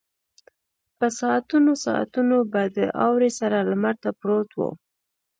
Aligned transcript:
په 0.97 1.07
ساعتونو 1.19 1.71
ساعتونو 1.85 2.37
به 2.51 2.63
د 2.77 2.79
اوړي 3.05 3.31
سره 3.39 3.57
لمر 3.69 3.95
ته 4.03 4.09
پروت 4.19 4.49
و. 4.57 4.61